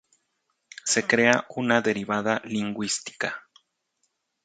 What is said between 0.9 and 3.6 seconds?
crea una derivada lingüística.